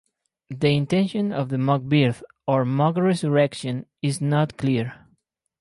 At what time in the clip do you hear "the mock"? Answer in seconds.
1.49-1.83